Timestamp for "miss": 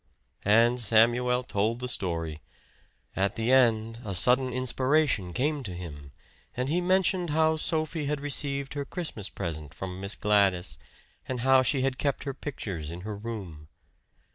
10.01-10.15